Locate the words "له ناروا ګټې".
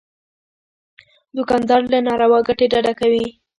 1.93-2.65